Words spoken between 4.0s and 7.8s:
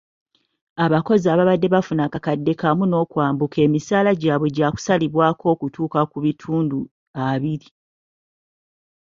gyabwe gyakusalibwako okutuuka ku bitundu abiri.